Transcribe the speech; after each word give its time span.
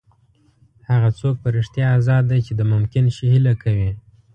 هغه 0.89 1.09
څوک 1.19 1.35
په 1.43 1.47
رښتیا 1.57 1.87
ازاد 1.97 2.23
دی 2.31 2.39
چې 2.45 2.53
د 2.55 2.61
ممکن 2.71 3.05
شي 3.15 3.25
هیله 3.33 3.53
کوي. 3.63 3.91